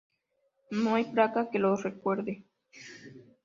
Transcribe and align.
No 0.71 0.95
hay 0.95 1.11
placa 1.11 1.51
que 1.51 1.59
lo 1.59 1.75
recuerde. 1.75 2.43